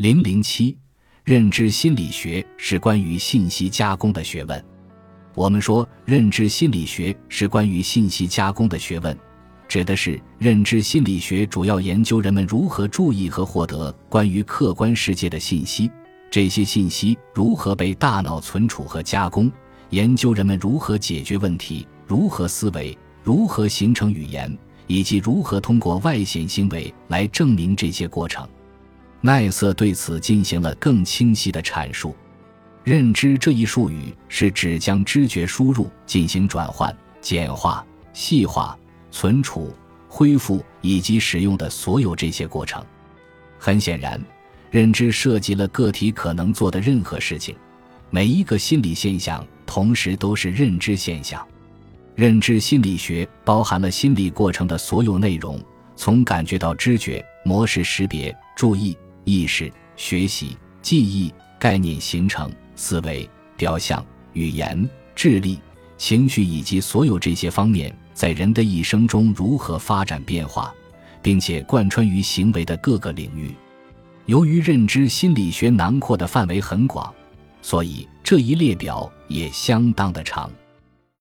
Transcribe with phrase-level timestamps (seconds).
[0.00, 0.74] 零零七，
[1.24, 4.64] 认知心理学是关于信息加工的学问。
[5.34, 9.14] 我们说认知心理学是关于信息加工的学问，
[9.68, 15.90] 指的是认知心理学主要研究人们如何注意和获得关于客观世界的信息，
[16.30, 19.52] 这些信息如何被大脑存储和加工，
[19.90, 24.56] 研究人们如何解决问题，如何思维，如何形成语言，
[24.86, 28.48] 以及如何通过外显行为来证明这些过程。
[29.20, 32.14] 奈瑟对此进行了更清晰的阐述。
[32.82, 38.76] 认知这一术语是指将知觉输入进行转换、简化、细化、
[39.10, 39.74] 存储、
[40.08, 42.82] 恢复以及使用的所有这些过程。
[43.58, 44.18] 很显然，
[44.70, 47.54] 认知涉及了个体可能做的任何事情。
[48.08, 51.46] 每一个心理现象同时都是认知现象。
[52.14, 55.62] 认知心理学包含了心理过程的所有内容，
[55.94, 58.96] 从感觉到知觉、模式识别、注意。
[59.24, 65.58] 意识、学习、记忆、概念形成、思维、表象、语言、智力、
[65.96, 70.72] 情绪以及所有这些方面在人的一生中如何发展变化，
[71.22, 73.54] 并且贯穿于行为的各个领域。
[74.26, 77.12] 由于认知心理学囊括的范围很广，
[77.62, 80.50] 所以这一列表也相当的长。